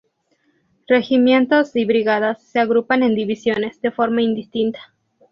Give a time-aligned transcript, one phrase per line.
[0.87, 4.79] Regimientos y brigadas se agrupan en divisiones, de forma indistinta.